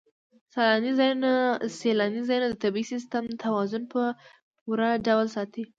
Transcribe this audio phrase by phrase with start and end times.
[1.77, 4.01] سیلاني ځایونه د طبعي سیسټم توازن په
[4.63, 5.63] پوره ډول ساتي.